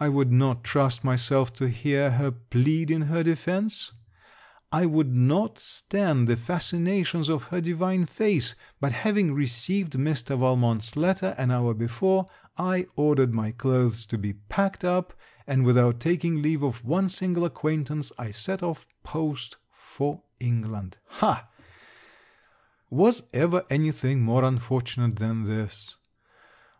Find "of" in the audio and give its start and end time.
7.28-7.44, 16.64-16.84